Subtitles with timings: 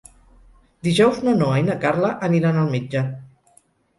[0.87, 3.05] Dijous na Noa i na Carla aniran al metge.